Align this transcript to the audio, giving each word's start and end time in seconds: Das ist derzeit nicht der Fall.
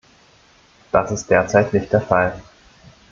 Das 0.91 1.11
ist 1.11 1.29
derzeit 1.29 1.73
nicht 1.73 1.93
der 1.93 2.01
Fall. 2.01 2.41